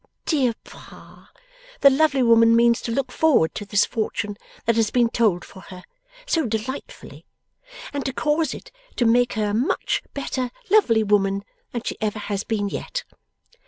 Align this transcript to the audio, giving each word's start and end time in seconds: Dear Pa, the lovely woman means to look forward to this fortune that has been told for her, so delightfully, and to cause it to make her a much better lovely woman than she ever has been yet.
Dear 0.25 0.55
Pa, 0.63 1.29
the 1.81 1.91
lovely 1.91 2.23
woman 2.23 2.55
means 2.55 2.81
to 2.81 2.91
look 2.91 3.11
forward 3.11 3.53
to 3.53 3.65
this 3.67 3.85
fortune 3.85 4.35
that 4.65 4.75
has 4.75 4.89
been 4.89 5.09
told 5.09 5.45
for 5.45 5.59
her, 5.69 5.83
so 6.25 6.47
delightfully, 6.47 7.23
and 7.93 8.03
to 8.07 8.11
cause 8.11 8.55
it 8.55 8.71
to 8.95 9.05
make 9.05 9.33
her 9.33 9.51
a 9.51 9.53
much 9.53 10.01
better 10.15 10.49
lovely 10.71 11.03
woman 11.03 11.43
than 11.71 11.83
she 11.83 12.01
ever 12.01 12.17
has 12.17 12.43
been 12.43 12.67
yet. 12.67 13.03